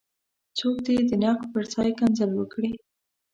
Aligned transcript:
څوک 0.57 0.75
دې 0.85 0.97
د 1.09 1.11
نقد 1.23 1.43
پر 1.53 1.63
ځای 1.73 1.89
کنځل 1.99 2.31
وکړي. 2.35 2.71